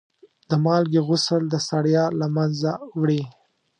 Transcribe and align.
د 0.49 0.51
مالګې 0.65 1.01
غسل 1.07 1.43
د 1.49 1.55
ستړیا 1.65 2.05
له 2.19 2.27
منځه 2.35 2.71
وړي. 2.99 3.21